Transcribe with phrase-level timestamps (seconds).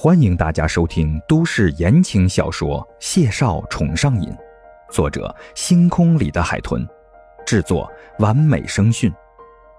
[0.00, 4.30] 欢迎大家收听都市言情小说《谢少宠上瘾》，
[4.92, 6.86] 作者：星空里的海豚，
[7.44, 9.12] 制作：完美声讯，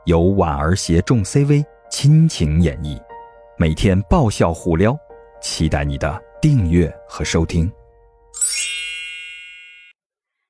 [0.03, 3.01] 由婉儿携众 CV 亲情演绎，
[3.57, 4.93] 每天爆笑互撩，
[5.41, 7.71] 期待你的订阅和收听。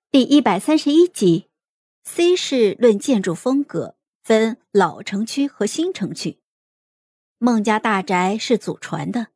[0.10, 1.50] 第一百三十一集
[2.06, 6.40] ，C 市论建筑风格分老城区和新城区，
[7.38, 9.28] 孟家大宅是祖传的。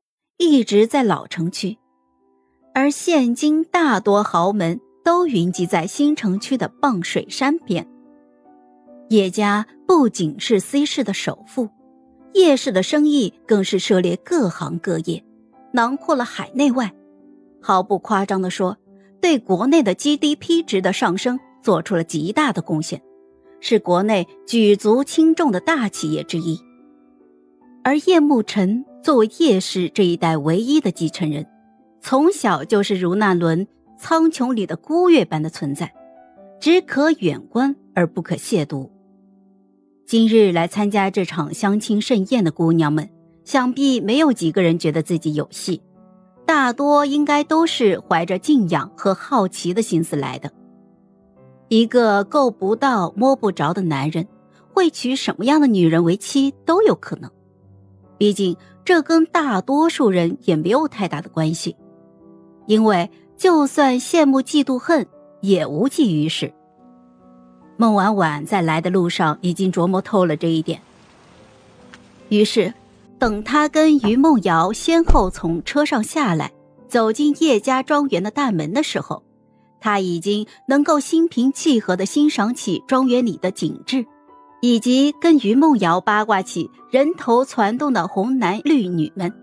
[0.43, 1.77] 一直在老城区，
[2.73, 7.87] 而现今大多豪门都云集在新城区的傍水山边。
[9.07, 11.69] 叶家不仅是 C 市的首富，
[12.33, 15.23] 叶氏的生意更是涉猎各行各业，
[15.71, 16.93] 囊括了海内外。
[17.61, 18.77] 毫不夸张地说，
[19.21, 23.01] 对国内的 GDP 值的上升做出了极大的贡献，
[23.61, 26.59] 是国内举足轻重的大企业之一。
[27.81, 28.83] 而叶慕辰。
[29.03, 31.45] 作为叶氏这一代唯一的继承人，
[31.99, 33.67] 从小就是如那轮
[33.97, 35.93] 苍穹里的孤月般的存在，
[36.57, 38.89] 只可远观而不可亵渎。
[40.05, 43.09] 今日来参加这场相亲盛宴的姑娘们，
[43.43, 45.81] 想必没有几个人觉得自己有戏，
[46.45, 50.49] 大多应该都是怀着敬仰和好奇的心思来的。
[51.67, 54.25] 一个够不到、摸不着的男人，
[54.73, 57.29] 会娶什么样的女人为妻都有可能，
[58.17, 58.55] 毕竟。
[58.85, 61.75] 这跟大多数人也没有太大的关系，
[62.67, 65.07] 因为就算羡慕、嫉妒、恨，
[65.41, 66.53] 也无济于事。
[67.77, 70.81] 孟婉婉在来的路上已经琢磨透了这一点。
[72.29, 72.73] 于是，
[73.17, 76.51] 等他跟于梦瑶先后从车上下来，
[76.87, 79.23] 走进叶家庄园的大门的时候，
[79.79, 84.05] 他已经能够心平气和地欣赏起庄园里的景致。
[84.65, 89.33] 以及跟于梦瑶八卦起人头攒动的红男绿女们。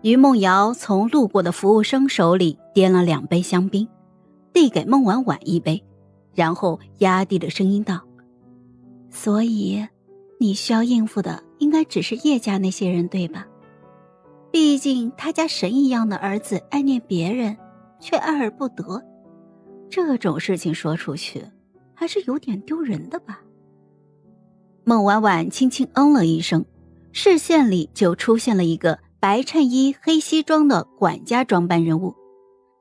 [0.00, 3.86] 于梦瑶从路过的服务生手里掂了两杯香槟，
[4.54, 5.84] 递给孟婉婉一杯，
[6.34, 8.00] 然后压低了声音道
[9.12, 9.86] ：“所以，
[10.40, 13.46] 你需要应付的应该只是叶家那些人，对吧？
[14.50, 17.54] 毕竟他家神一样的儿子爱念别人，
[18.00, 19.04] 却爱而不得，
[19.90, 21.44] 这种事情说出去，
[21.92, 23.38] 还是有点丢人的吧。”
[24.88, 26.64] 孟婉婉轻轻嗯了一声，
[27.10, 32.14] 视线里就出现了一个白衬衣、黑西装的管家装扮人物，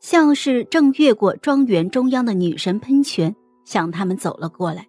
[0.01, 3.35] 像是正越过庄园中央的女神喷泉
[3.65, 4.87] 向他们走了过来。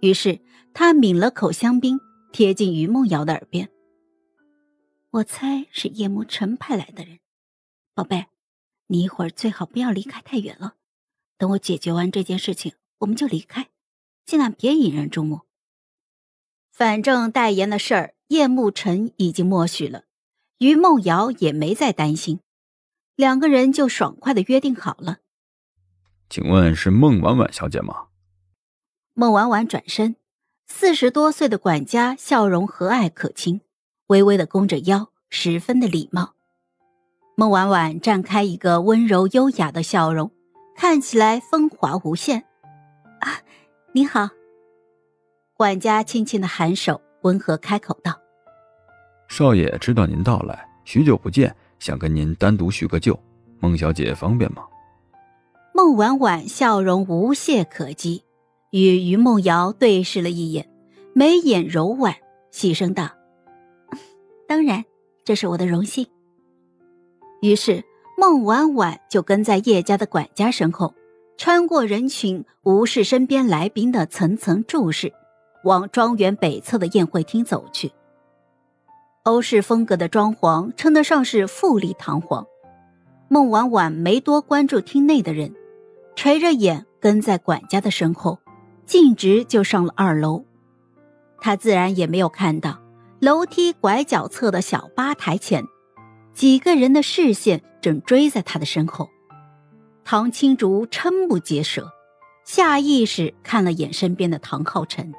[0.00, 0.40] 于是
[0.72, 2.00] 他抿了口香槟，
[2.32, 3.68] 贴近于梦瑶的耳边
[5.12, 7.18] ：“我猜是叶慕辰派来的人，
[7.94, 8.24] 宝贝，
[8.86, 10.76] 你一会儿最好不要离开太远了。
[11.36, 13.68] 等我解决完这件事情，我们就离开，
[14.24, 15.40] 尽量别引人注目。”
[16.74, 20.02] 反正代言的事儿，叶慕辰已经默许了，
[20.58, 22.40] 于梦瑶也没再担心，
[23.14, 25.18] 两个人就爽快的约定好了。
[26.28, 28.06] 请问是孟婉婉小姐吗？
[29.12, 30.16] 孟婉婉转身，
[30.66, 33.60] 四十多岁的管家笑容和蔼可亲，
[34.08, 36.34] 微微的弓着腰，十分的礼貌。
[37.36, 40.32] 孟婉婉绽开一个温柔优雅的笑容，
[40.74, 42.40] 看起来风华无限。
[43.20, 43.38] 啊，
[43.92, 44.28] 你好。
[45.56, 48.12] 管家轻轻的颔首，温和开口道
[49.30, 53.16] ：“少爷知道您到来，许久不见，想跟您单独叙个旧。
[53.60, 54.64] 孟小姐方便吗？”
[55.72, 58.24] 孟婉婉笑容无懈可击，
[58.70, 60.68] 与于梦瑶对视了一眼，
[61.12, 62.12] 眉眼柔婉，
[62.50, 63.12] 细声道
[64.48, 64.84] ：“当然，
[65.24, 66.04] 这是我的荣幸。”
[67.42, 67.84] 于是
[68.18, 70.96] 孟婉婉就跟在叶家的管家身后，
[71.36, 75.12] 穿过人群，无视身边来宾的层层注视。
[75.64, 77.92] 往庄园北侧的宴会厅走去。
[79.24, 82.46] 欧式风格的装潢称得上是富丽堂皇。
[83.28, 85.54] 孟婉婉没多关注厅内的人，
[86.14, 88.38] 垂着眼跟在管家的身后，
[88.86, 90.44] 径直就上了二楼。
[91.40, 92.78] 她自然也没有看到
[93.20, 95.64] 楼梯拐角侧的小吧台前，
[96.34, 99.08] 几个人的视线正追在她的身后。
[100.04, 101.90] 唐青竹瞠目结舌，
[102.44, 105.14] 下意识看了眼身边的唐浩辰。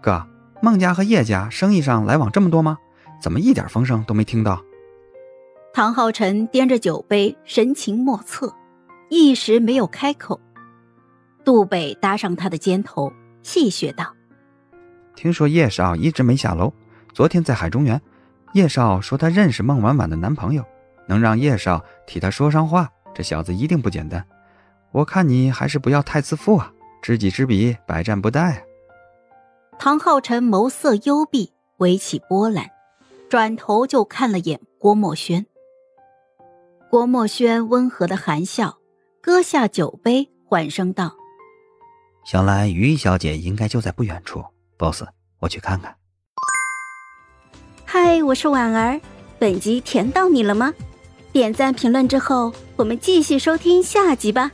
[0.00, 0.26] 哥，
[0.62, 2.78] 孟家和叶家生意上来往这么多吗？
[3.20, 4.62] 怎么一点风声都没听到？
[5.72, 8.52] 唐浩辰掂着酒杯，神情莫测，
[9.08, 10.40] 一时没有开口。
[11.44, 13.12] 杜北搭上他的肩头，
[13.42, 14.14] 戏谑道
[15.14, 16.72] ：“听说叶少一直没下楼，
[17.12, 18.00] 昨天在海中园，
[18.54, 20.64] 叶少说他认识孟婉婉的男朋友，
[21.06, 24.24] 能让叶少替他说上话，这小子一定不简单。
[24.92, 28.56] 我看你还是不要太自负啊，知己知彼，百战不殆啊。”
[29.82, 32.68] 唐浩辰眸色幽闭，微起波澜，
[33.30, 35.46] 转头就看了眼郭墨轩。
[36.90, 38.76] 郭墨轩温和的含笑，
[39.22, 41.16] 搁下酒杯，缓声道
[42.26, 44.44] ：“想来于小姐应该就在不远处。
[44.76, 45.02] boss，
[45.38, 45.96] 我去看看。”
[47.86, 49.00] 嗨，我是婉儿。
[49.38, 50.74] 本集甜到你了吗？
[51.32, 54.52] 点赞评论之后，我们继续收听下集吧。